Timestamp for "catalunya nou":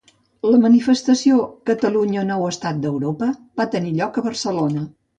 1.71-2.49